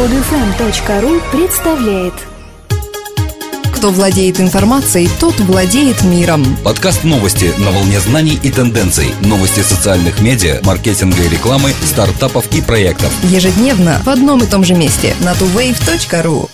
Подфм.ру 0.00 1.20
представляет 1.30 2.14
Кто 3.74 3.90
владеет 3.90 4.40
информацией, 4.40 5.10
тот 5.20 5.38
владеет 5.40 6.02
миром. 6.04 6.42
Подкаст 6.64 7.04
новости 7.04 7.52
на 7.58 7.70
волне 7.70 8.00
знаний 8.00 8.40
и 8.42 8.50
тенденций. 8.50 9.08
Новости 9.20 9.60
социальных 9.60 10.22
медиа, 10.22 10.60
маркетинга 10.64 11.22
и 11.22 11.28
рекламы, 11.28 11.72
стартапов 11.84 12.50
и 12.56 12.62
проектов. 12.62 13.12
Ежедневно 13.24 14.00
в 14.02 14.08
одном 14.08 14.42
и 14.42 14.46
том 14.46 14.64
же 14.64 14.72
месте 14.72 15.14
на 15.20 15.32
tuwave.ru 15.32 16.48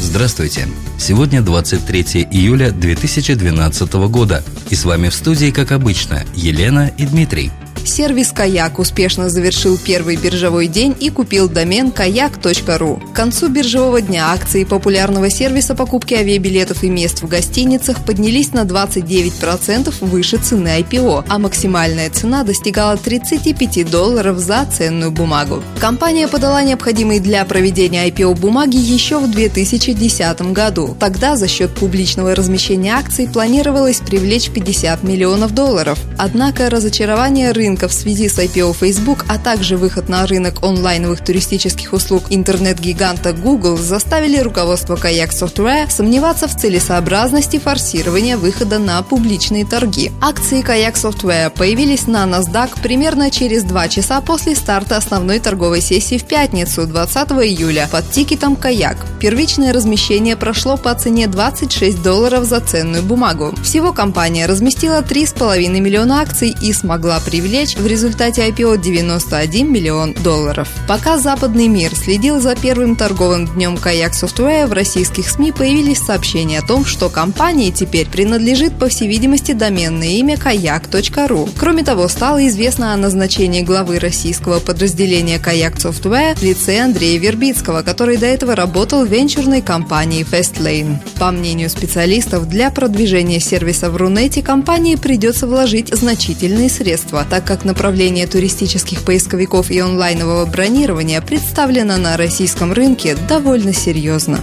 Здравствуйте! 0.00 0.66
Сегодня 0.98 1.42
23 1.42 2.26
июля 2.30 2.70
2012 2.70 3.92
года. 4.08 4.42
И 4.70 4.74
с 4.74 4.86
вами 4.86 5.10
в 5.10 5.14
студии, 5.14 5.50
как 5.50 5.72
обычно, 5.72 6.24
Елена 6.34 6.90
и 6.96 7.04
Дмитрий. 7.04 7.52
Сервис 7.84 8.32
«Каяк» 8.32 8.78
успешно 8.78 9.28
завершил 9.30 9.78
первый 9.78 10.16
биржевой 10.16 10.66
день 10.66 10.94
и 11.00 11.10
купил 11.10 11.48
домен 11.48 11.88
kayak.ru. 11.88 13.00
К 13.12 13.16
концу 13.16 13.48
биржевого 13.48 14.00
дня 14.00 14.32
акции 14.32 14.64
популярного 14.64 15.30
сервиса 15.30 15.74
покупки 15.74 16.14
авиабилетов 16.14 16.84
и 16.84 16.90
мест 16.90 17.22
в 17.22 17.28
гостиницах 17.28 18.04
поднялись 18.04 18.52
на 18.52 18.64
29% 18.64 19.94
выше 20.00 20.36
цены 20.36 20.80
IPO, 20.80 21.24
а 21.28 21.38
максимальная 21.38 22.10
цена 22.10 22.44
достигала 22.44 22.96
35 22.96 23.90
долларов 23.90 24.38
за 24.38 24.66
ценную 24.66 25.10
бумагу. 25.10 25.62
Компания 25.80 26.28
подала 26.28 26.62
необходимые 26.62 27.20
для 27.20 27.44
проведения 27.44 28.08
IPO 28.08 28.34
бумаги 28.36 28.76
еще 28.76 29.18
в 29.18 29.30
2010 29.30 30.52
году. 30.52 30.96
Тогда 31.00 31.36
за 31.36 31.48
счет 31.48 31.70
публичного 31.74 32.34
размещения 32.34 32.94
акций 32.94 33.28
планировалось 33.28 34.00
привлечь 34.00 34.50
50 34.50 35.02
миллионов 35.02 35.54
долларов. 35.54 35.98
Однако 36.18 36.68
разочарование 36.70 37.52
рынка 37.52 37.67
рынка 37.68 37.86
в 37.86 37.92
связи 37.92 38.30
с 38.30 38.38
IPO 38.38 38.74
Facebook, 38.74 39.26
а 39.28 39.36
также 39.36 39.76
выход 39.76 40.08
на 40.08 40.26
рынок 40.26 40.62
онлайновых 40.62 41.22
туристических 41.22 41.92
услуг 41.92 42.22
интернет-гиганта 42.30 43.34
Google 43.34 43.76
заставили 43.76 44.38
руководство 44.38 44.96
Kayak 44.96 45.32
Software 45.32 45.90
сомневаться 45.90 46.48
в 46.48 46.56
целесообразности 46.56 47.58
форсирования 47.58 48.38
выхода 48.38 48.78
на 48.78 49.02
публичные 49.02 49.66
торги. 49.66 50.10
Акции 50.22 50.62
Kayak 50.62 50.94
Software 50.94 51.50
появились 51.50 52.06
на 52.06 52.24
NASDAQ 52.24 52.80
примерно 52.82 53.30
через 53.30 53.64
два 53.64 53.88
часа 53.88 54.22
после 54.22 54.54
старта 54.54 54.96
основной 54.96 55.38
торговой 55.38 55.82
сессии 55.82 56.16
в 56.16 56.24
пятницу, 56.24 56.86
20 56.86 57.32
июля, 57.32 57.86
под 57.92 58.10
тикетом 58.10 58.54
Kayak. 58.54 58.96
Первичное 59.20 59.74
размещение 59.74 60.36
прошло 60.36 60.78
по 60.78 60.94
цене 60.94 61.26
26 61.26 62.02
долларов 62.02 62.44
за 62.44 62.60
ценную 62.60 63.02
бумагу. 63.02 63.52
Всего 63.62 63.92
компания 63.92 64.46
разместила 64.46 65.02
3,5 65.02 65.68
миллиона 65.80 66.22
акций 66.22 66.54
и 66.62 66.72
смогла 66.72 67.20
привлечь 67.20 67.57
привлечь 67.58 67.76
в 67.76 67.86
результате 67.88 68.48
IPO 68.48 68.80
91 68.80 69.72
миллион 69.72 70.12
долларов. 70.12 70.68
Пока 70.86 71.18
западный 71.18 71.66
мир 71.66 71.92
следил 71.96 72.40
за 72.40 72.54
первым 72.54 72.94
торговым 72.94 73.46
днем 73.46 73.74
Kayak 73.74 74.12
Software, 74.12 74.66
в 74.68 74.72
российских 74.72 75.28
СМИ 75.28 75.50
появились 75.50 75.98
сообщения 75.98 76.60
о 76.60 76.66
том, 76.66 76.84
что 76.84 77.08
компании 77.08 77.72
теперь 77.72 78.08
принадлежит, 78.08 78.78
по 78.78 78.88
всей 78.88 79.08
видимости, 79.08 79.52
доменное 79.52 80.08
имя 80.08 80.34
kayak.ru. 80.36 81.50
Кроме 81.58 81.82
того, 81.82 82.06
стало 82.06 82.46
известно 82.46 82.94
о 82.94 82.96
назначении 82.96 83.62
главы 83.62 83.98
российского 83.98 84.60
подразделения 84.60 85.38
Kayak 85.38 85.78
Software 85.78 86.38
в 86.38 86.42
лице 86.42 86.78
Андрея 86.78 87.18
Вербицкого, 87.18 87.82
который 87.82 88.18
до 88.18 88.26
этого 88.26 88.54
работал 88.54 89.04
в 89.04 89.08
венчурной 89.08 89.62
компании 89.62 90.24
Fastlane. 90.24 90.98
По 91.18 91.32
мнению 91.32 91.70
специалистов, 91.70 92.48
для 92.48 92.70
продвижения 92.70 93.40
сервиса 93.40 93.90
в 93.90 93.96
Рунете 93.96 94.42
компании 94.42 94.94
придется 94.94 95.48
вложить 95.48 95.92
значительные 95.92 96.70
средства, 96.70 97.26
так 97.28 97.47
как 97.48 97.64
направление 97.64 98.26
туристических 98.26 99.04
поисковиков 99.04 99.70
и 99.70 99.78
онлайнового 99.78 100.44
бронирования 100.44 101.22
представлено 101.22 101.96
на 101.96 102.18
российском 102.18 102.74
рынке 102.74 103.16
довольно 103.26 103.72
серьезно. 103.72 104.38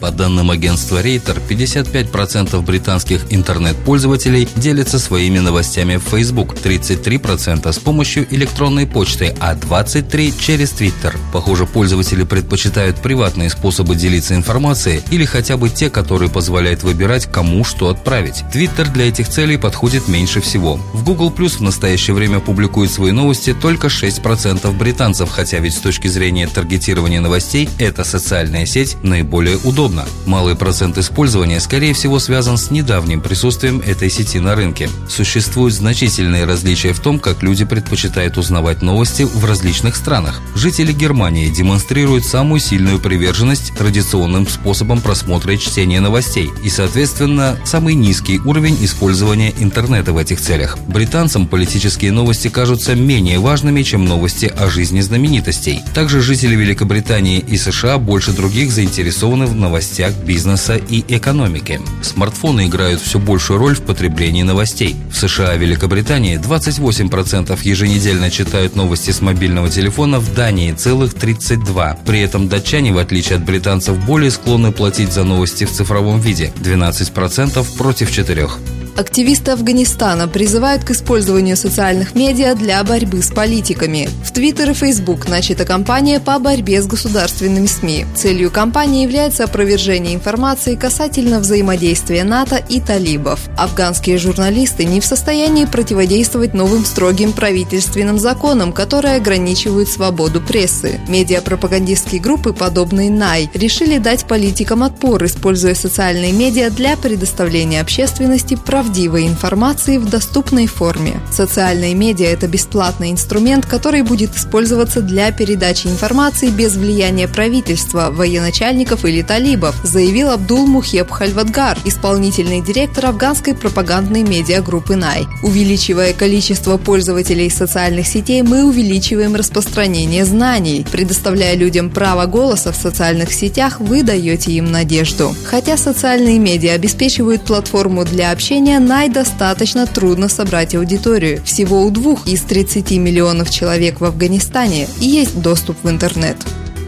По 0.00 0.10
данным 0.10 0.50
агентства 0.50 1.02
Рейтер, 1.02 1.40
55% 1.48 2.60
британских 2.62 3.26
интернет-пользователей 3.30 4.48
делятся 4.56 4.98
своими 4.98 5.40
новостями 5.40 5.96
в 5.96 6.02
Facebook, 6.02 6.54
33% 6.54 7.72
с 7.72 7.78
помощью 7.78 8.26
электронной 8.32 8.86
почты, 8.86 9.34
а 9.40 9.54
23% 9.54 10.34
через 10.40 10.72
Twitter. 10.72 11.16
Похоже, 11.32 11.66
пользователи 11.66 12.22
предпочитают 12.22 12.96
приватные 13.02 13.50
способы 13.50 13.96
делиться 13.96 14.34
информацией 14.34 15.02
или 15.10 15.24
хотя 15.24 15.56
бы 15.56 15.68
те, 15.68 15.90
которые 15.90 16.30
позволяют 16.30 16.84
выбирать, 16.84 17.26
кому 17.26 17.64
что 17.64 17.88
отправить. 17.88 18.44
Twitter 18.52 18.90
для 18.92 19.08
этих 19.08 19.28
целей 19.28 19.56
подходит 19.56 20.06
меньше 20.06 20.40
всего. 20.40 20.76
В 20.92 21.04
Google 21.04 21.30
Plus 21.30 21.58
в 21.58 21.62
настоящее 21.62 22.14
время 22.14 22.38
публикует 22.38 22.92
свои 22.92 23.10
новости 23.10 23.52
только 23.52 23.88
6% 23.88 24.70
британцев, 24.76 25.30
хотя 25.30 25.58
ведь 25.58 25.74
с 25.74 25.78
точки 25.78 26.06
зрения 26.06 26.46
таргетирования 26.46 27.20
новостей 27.20 27.68
эта 27.78 28.04
социальная 28.04 28.64
сеть 28.64 28.96
наиболее 29.02 29.56
удобна 29.56 29.87
удобно. 29.88 30.06
Малый 30.26 30.54
процент 30.54 30.98
использования, 30.98 31.60
скорее 31.60 31.94
всего, 31.94 32.18
связан 32.18 32.58
с 32.58 32.70
недавним 32.70 33.20
присутствием 33.20 33.80
этой 33.80 34.10
сети 34.10 34.38
на 34.38 34.54
рынке. 34.54 34.88
Существуют 35.08 35.74
значительные 35.74 36.44
различия 36.44 36.92
в 36.92 37.00
том, 37.00 37.18
как 37.18 37.42
люди 37.42 37.64
предпочитают 37.64 38.36
узнавать 38.38 38.82
новости 38.82 39.22
в 39.22 39.44
различных 39.44 39.96
странах. 39.96 40.40
Жители 40.54 40.92
Германии 40.92 41.48
демонстрируют 41.48 42.24
самую 42.24 42.60
сильную 42.60 42.98
приверженность 42.98 43.72
традиционным 43.76 44.46
способам 44.46 45.00
просмотра 45.00 45.54
и 45.54 45.58
чтения 45.58 46.00
новостей 46.00 46.50
и, 46.62 46.68
соответственно, 46.68 47.58
самый 47.64 47.94
низкий 47.94 48.38
уровень 48.40 48.76
использования 48.82 49.54
интернета 49.58 50.12
в 50.12 50.18
этих 50.18 50.40
целях. 50.40 50.78
Британцам 50.86 51.46
политические 51.46 52.12
новости 52.12 52.48
кажутся 52.48 52.94
менее 52.94 53.38
важными, 53.38 53.82
чем 53.82 54.04
новости 54.04 54.46
о 54.46 54.68
жизни 54.68 55.00
знаменитостей. 55.00 55.80
Также 55.94 56.20
жители 56.20 56.54
Великобритании 56.54 57.38
и 57.38 57.56
США 57.56 57.98
больше 57.98 58.32
других 58.32 58.70
заинтересованы 58.70 59.46
в 59.46 59.54
новостях 59.54 59.77
новостях 59.78 60.12
бизнеса 60.24 60.74
и 60.74 61.04
экономики. 61.06 61.80
Смартфоны 62.02 62.66
играют 62.66 63.00
все 63.00 63.20
большую 63.20 63.60
роль 63.60 63.76
в 63.76 63.82
потреблении 63.82 64.42
новостей. 64.42 64.96
В 65.08 65.16
США 65.16 65.54
и 65.54 65.58
Великобритании 65.58 66.36
28% 66.36 67.56
еженедельно 67.62 68.28
читают 68.28 68.74
новости 68.74 69.12
с 69.12 69.20
мобильного 69.20 69.70
телефона, 69.70 70.18
в 70.18 70.34
Дании 70.34 70.72
целых 70.72 71.14
32%. 71.14 71.98
При 72.04 72.20
этом 72.20 72.48
датчане, 72.48 72.92
в 72.92 72.98
отличие 72.98 73.36
от 73.36 73.44
британцев, 73.44 74.04
более 74.04 74.32
склонны 74.32 74.72
платить 74.72 75.12
за 75.12 75.22
новости 75.22 75.62
в 75.62 75.70
цифровом 75.70 76.20
виде– 76.20 76.52
12% 76.56 77.76
против 77.76 78.10
4%. 78.10 78.77
Активисты 78.98 79.52
Афганистана 79.52 80.26
призывают 80.26 80.82
к 80.82 80.90
использованию 80.90 81.56
социальных 81.56 82.16
медиа 82.16 82.56
для 82.56 82.82
борьбы 82.82 83.22
с 83.22 83.30
политиками. 83.30 84.10
В 84.24 84.32
Твиттер 84.32 84.70
и 84.70 84.74
Фейсбук 84.74 85.28
начата 85.28 85.64
кампания 85.64 86.18
по 86.18 86.36
борьбе 86.40 86.82
с 86.82 86.86
государственными 86.86 87.68
СМИ. 87.68 88.06
Целью 88.16 88.50
кампании 88.50 89.04
является 89.04 89.44
опровержение 89.44 90.16
информации 90.16 90.74
касательно 90.74 91.38
взаимодействия 91.38 92.24
НАТО 92.24 92.56
и 92.56 92.80
талибов. 92.80 93.48
Афганские 93.56 94.18
журналисты 94.18 94.84
не 94.84 95.00
в 95.00 95.04
состоянии 95.04 95.64
противодействовать 95.64 96.52
новым 96.52 96.84
строгим 96.84 97.32
правительственным 97.32 98.18
законам, 98.18 98.72
которые 98.72 99.14
ограничивают 99.14 99.88
свободу 99.88 100.40
прессы. 100.40 100.98
Медиапропагандистские 101.06 102.20
группы, 102.20 102.52
подобные 102.52 103.12
НАЙ, 103.12 103.48
решили 103.54 103.98
дать 103.98 104.24
политикам 104.24 104.82
отпор, 104.82 105.24
используя 105.24 105.76
социальные 105.76 106.32
медиа 106.32 106.70
для 106.70 106.96
предоставления 106.96 107.80
общественности 107.80 108.56
прав 108.56 108.87
правдивой 108.88 109.26
информации 109.26 109.98
в 109.98 110.08
доступной 110.08 110.66
форме. 110.66 111.20
Социальные 111.30 111.94
медиа– 111.94 112.26
это 112.28 112.48
бесплатный 112.48 113.10
инструмент, 113.10 113.66
который 113.66 114.00
будет 114.00 114.34
использоваться 114.34 115.02
для 115.02 115.30
передачи 115.30 115.88
информации 115.88 116.48
без 116.48 116.74
влияния 116.74 117.28
правительства, 117.28 118.08
военачальников 118.10 119.04
или 119.04 119.20
талибов, 119.20 119.76
заявил 119.82 120.30
Абдул 120.30 120.66
Мухеб 120.66 121.10
Хальватгар, 121.10 121.76
исполнительный 121.84 122.62
директор 122.62 123.06
афганской 123.06 123.54
пропагандной 123.54 124.22
медиагруппы 124.22 124.96
НАЙ. 124.96 125.26
Увеличивая 125.42 126.14
количество 126.14 126.78
пользователей 126.78 127.50
социальных 127.50 128.06
сетей, 128.06 128.40
мы 128.40 128.64
увеличиваем 128.64 129.34
распространение 129.34 130.24
знаний. 130.24 130.86
Предоставляя 130.90 131.56
людям 131.56 131.90
право 131.90 132.24
голоса 132.24 132.72
в 132.72 132.76
социальных 132.76 133.34
сетях, 133.34 133.80
вы 133.80 134.02
даете 134.02 134.52
им 134.52 134.72
надежду. 134.72 135.34
Хотя 135.44 135.76
социальные 135.76 136.38
медиа 136.38 136.72
обеспечивают 136.72 137.42
платформу 137.42 138.06
для 138.06 138.32
общения, 138.32 138.77
Най 138.78 139.08
достаточно 139.08 139.86
трудно 139.86 140.28
собрать 140.28 140.74
аудиторию. 140.74 141.42
Всего 141.44 141.84
у 141.84 141.90
двух 141.90 142.26
из 142.28 142.42
30 142.42 142.92
миллионов 142.92 143.50
человек 143.50 144.00
в 144.00 144.04
Афганистане 144.04 144.88
есть 144.98 145.40
доступ 145.40 145.76
в 145.82 145.90
интернет. 145.90 146.36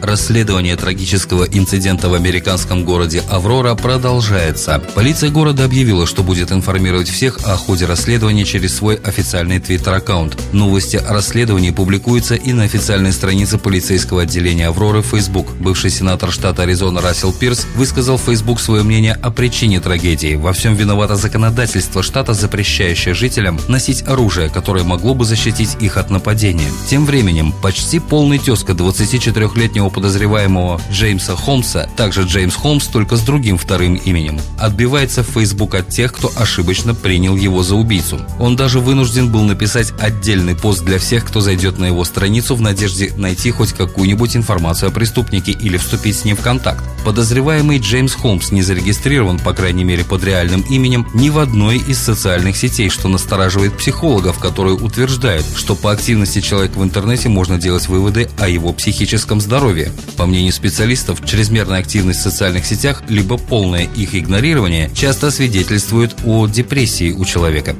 Расследование 0.02 0.76
трагического 0.76 1.44
инцидента 1.44 2.08
в 2.08 2.14
американском 2.14 2.84
городе 2.84 3.22
Аврора 3.28 3.74
продолжается. 3.74 4.80
Полиция 4.94 5.30
города 5.30 5.64
объявила, 5.64 6.06
что 6.06 6.22
будет 6.22 6.52
информировать 6.52 7.08
всех 7.08 7.38
о 7.44 7.56
ходе 7.56 7.84
расследования 7.84 8.46
через 8.46 8.76
свой 8.76 8.96
официальный 8.96 9.60
твиттер-аккаунт. 9.60 10.38
Новости 10.52 10.96
о 10.96 11.12
расследовании 11.12 11.70
публикуются 11.70 12.34
и 12.34 12.54
на 12.54 12.64
официальной 12.64 13.12
странице 13.12 13.58
полицейского 13.58 14.22
отделения 14.22 14.68
Авроры 14.68 15.02
в 15.02 15.06
Facebook. 15.06 15.48
Бывший 15.58 15.90
сенатор 15.90 16.32
штата 16.32 16.62
Аризона 16.62 17.02
Рассел 17.02 17.32
Пирс 17.34 17.66
высказал 17.76 18.16
в 18.16 18.22
Facebook 18.22 18.58
свое 18.58 18.82
мнение 18.82 19.18
о 19.20 19.30
причине 19.30 19.80
трагедии. 19.80 20.34
Во 20.34 20.54
всем 20.54 20.76
виновато 20.76 21.16
законодательство 21.16 22.02
штата, 22.02 22.32
запрещающее 22.32 23.12
жителям 23.12 23.60
носить 23.68 24.08
оружие, 24.08 24.48
которое 24.48 24.84
могло 24.84 25.14
бы 25.14 25.26
защитить 25.26 25.76
их 25.78 25.98
от 25.98 26.08
нападения. 26.08 26.70
Тем 26.88 27.04
временем, 27.04 27.52
почти 27.60 27.98
полный 27.98 28.38
тезка 28.38 28.72
24-летнего 28.72 29.89
подозреваемого 29.90 30.80
Джеймса 30.90 31.36
Холмса, 31.36 31.88
также 31.96 32.22
Джеймс 32.22 32.54
Холмс, 32.54 32.86
только 32.86 33.16
с 33.16 33.20
другим 33.20 33.58
вторым 33.58 33.94
именем. 33.94 34.40
Отбивается 34.58 35.22
Facebook 35.22 35.74
от 35.74 35.88
тех, 35.88 36.12
кто 36.12 36.30
ошибочно 36.36 36.94
принял 36.94 37.36
его 37.36 37.62
за 37.62 37.74
убийцу. 37.74 38.20
Он 38.38 38.56
даже 38.56 38.80
вынужден 38.80 39.30
был 39.30 39.42
написать 39.42 39.92
отдельный 40.00 40.54
пост 40.54 40.84
для 40.84 40.98
всех, 40.98 41.24
кто 41.26 41.40
зайдет 41.40 41.78
на 41.78 41.86
его 41.86 42.04
страницу 42.04 42.54
в 42.54 42.60
надежде 42.60 43.12
найти 43.16 43.50
хоть 43.50 43.72
какую-нибудь 43.72 44.36
информацию 44.36 44.88
о 44.88 44.92
преступнике 44.92 45.52
или 45.52 45.76
вступить 45.76 46.16
с 46.16 46.24
ним 46.24 46.36
в 46.36 46.40
контакт. 46.40 46.84
Подозреваемый 47.04 47.78
Джеймс 47.78 48.14
Холмс 48.14 48.50
не 48.50 48.62
зарегистрирован, 48.62 49.38
по 49.38 49.52
крайней 49.52 49.84
мере 49.84 50.04
под 50.04 50.22
реальным 50.24 50.60
именем, 50.62 51.06
ни 51.14 51.30
в 51.30 51.38
одной 51.38 51.78
из 51.78 51.98
социальных 51.98 52.56
сетей, 52.56 52.90
что 52.90 53.08
настораживает 53.08 53.76
психологов, 53.76 54.38
которые 54.38 54.74
утверждают, 54.74 55.46
что 55.56 55.74
по 55.74 55.92
активности 55.92 56.40
человека 56.40 56.78
в 56.78 56.84
интернете 56.84 57.28
можно 57.28 57.58
делать 57.58 57.88
выводы 57.88 58.28
о 58.38 58.48
его 58.48 58.72
психическом 58.72 59.40
здоровье. 59.40 59.79
По 60.16 60.26
мнению 60.26 60.52
специалистов, 60.52 61.24
чрезмерная 61.24 61.80
активность 61.80 62.20
в 62.20 62.22
социальных 62.22 62.66
сетях 62.66 63.02
либо 63.08 63.38
полное 63.38 63.88
их 63.96 64.14
игнорирование 64.14 64.90
часто 64.94 65.30
свидетельствует 65.30 66.14
о 66.24 66.46
депрессии 66.46 67.12
у 67.12 67.24
человека. 67.24 67.76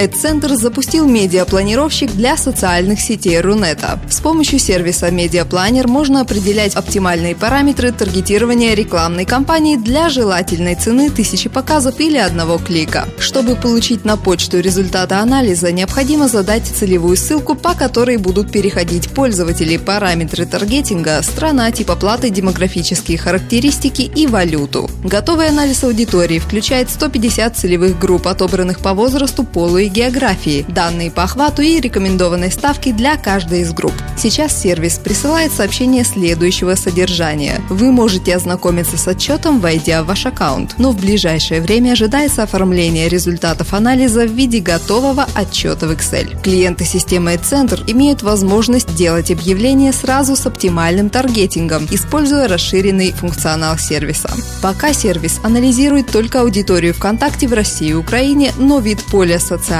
Ad-центр 0.00 0.54
запустил 0.54 1.06
медиапланировщик 1.06 2.10
для 2.12 2.38
социальных 2.38 3.02
сетей 3.02 3.38
Рунета. 3.38 4.00
С 4.08 4.20
помощью 4.20 4.58
сервиса 4.58 5.10
Медиапланер 5.10 5.88
можно 5.88 6.22
определять 6.22 6.74
оптимальные 6.74 7.36
параметры 7.36 7.92
таргетирования 7.92 8.72
рекламной 8.72 9.26
кампании 9.26 9.76
для 9.76 10.08
желательной 10.08 10.74
цены 10.74 11.10
тысячи 11.10 11.50
показов 11.50 12.00
или 12.00 12.16
одного 12.16 12.56
клика. 12.56 13.10
Чтобы 13.18 13.56
получить 13.56 14.06
на 14.06 14.16
почту 14.16 14.60
результаты 14.60 15.16
анализа, 15.16 15.70
необходимо 15.70 16.28
задать 16.28 16.64
целевую 16.64 17.18
ссылку, 17.18 17.54
по 17.54 17.74
которой 17.74 18.16
будут 18.16 18.50
переходить 18.50 19.10
пользователи, 19.10 19.76
параметры 19.76 20.46
таргетинга, 20.46 21.20
страна, 21.20 21.70
тип 21.72 21.90
оплаты, 21.90 22.30
демографические 22.30 23.18
характеристики 23.18 24.10
и 24.16 24.26
валюту. 24.26 24.88
Готовый 25.04 25.48
анализ 25.48 25.84
аудитории 25.84 26.38
включает 26.38 26.88
150 26.88 27.54
целевых 27.54 27.98
групп, 27.98 28.28
отобранных 28.28 28.80
по 28.80 28.94
возрасту, 28.94 29.44
полу 29.44 29.76
и 29.76 29.89
географии, 29.90 30.64
данные 30.68 31.10
по 31.10 31.24
охвату 31.24 31.62
и 31.62 31.80
рекомендованные 31.80 32.50
ставки 32.50 32.92
для 32.92 33.16
каждой 33.16 33.60
из 33.60 33.72
групп. 33.72 33.92
Сейчас 34.16 34.56
сервис 34.60 34.98
присылает 34.98 35.52
сообщение 35.52 36.04
следующего 36.04 36.74
содержания. 36.74 37.60
Вы 37.68 37.90
можете 37.90 38.36
ознакомиться 38.36 38.96
с 38.96 39.08
отчетом, 39.08 39.60
войдя 39.60 40.02
в 40.02 40.06
ваш 40.06 40.26
аккаунт, 40.26 40.74
но 40.78 40.92
в 40.92 41.00
ближайшее 41.00 41.60
время 41.60 41.92
ожидается 41.92 42.42
оформление 42.42 43.08
результатов 43.08 43.74
анализа 43.74 44.26
в 44.26 44.32
виде 44.32 44.60
готового 44.60 45.26
отчета 45.34 45.86
в 45.86 45.90
Excel. 45.90 46.40
Клиенты 46.42 46.84
системы 46.84 47.36
Центр 47.42 47.82
имеют 47.86 48.22
возможность 48.22 48.94
делать 48.94 49.30
объявления 49.30 49.92
сразу 49.92 50.36
с 50.36 50.46
оптимальным 50.46 51.10
таргетингом, 51.10 51.88
используя 51.90 52.46
расширенный 52.46 53.12
функционал 53.12 53.78
сервиса. 53.78 54.30
Пока 54.62 54.92
сервис 54.92 55.40
анализирует 55.42 56.10
только 56.12 56.42
аудиторию 56.42 56.94
ВКонтакте 56.94 57.48
в 57.48 57.52
России 57.52 57.88
и 57.88 57.94
Украине, 57.94 58.52
но 58.56 58.78
вид 58.78 59.02
поля 59.10 59.38
социальных 59.38 59.79